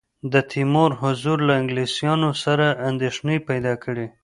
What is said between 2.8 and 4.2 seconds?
اندېښنې پیدا کړې.